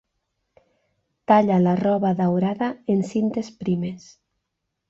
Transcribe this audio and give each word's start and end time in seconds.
Talla 1.31 1.59
la 1.67 1.75
roba 1.81 2.13
daurada 2.23 2.71
en 2.95 3.07
cintes 3.13 3.55
primes. 3.63 4.09